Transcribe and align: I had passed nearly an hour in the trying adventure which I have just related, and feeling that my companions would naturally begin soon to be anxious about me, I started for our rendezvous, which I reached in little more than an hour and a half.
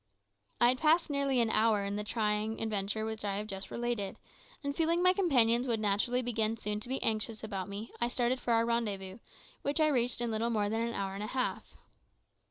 I 0.59 0.69
had 0.69 0.79
passed 0.79 1.11
nearly 1.11 1.39
an 1.41 1.51
hour 1.51 1.85
in 1.85 1.95
the 1.95 2.03
trying 2.03 2.59
adventure 2.59 3.05
which 3.05 3.23
I 3.23 3.35
have 3.35 3.45
just 3.45 3.69
related, 3.69 4.17
and 4.63 4.75
feeling 4.75 4.97
that 5.03 5.03
my 5.03 5.13
companions 5.13 5.67
would 5.67 5.79
naturally 5.79 6.23
begin 6.23 6.57
soon 6.57 6.79
to 6.79 6.89
be 6.89 6.99
anxious 7.03 7.43
about 7.43 7.69
me, 7.69 7.91
I 8.01 8.07
started 8.07 8.39
for 8.39 8.51
our 8.51 8.65
rendezvous, 8.65 9.19
which 9.61 9.79
I 9.79 9.89
reached 9.89 10.19
in 10.19 10.31
little 10.31 10.49
more 10.49 10.69
than 10.69 10.81
an 10.87 10.95
hour 10.95 11.13
and 11.13 11.21
a 11.21 11.27
half. 11.27 11.75